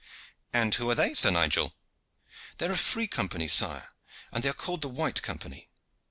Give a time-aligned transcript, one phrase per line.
[0.51, 1.75] "And who are they, Sir Nigel?"
[2.57, 3.89] "They are a free company, sire,
[4.31, 5.69] and they are called the White Company."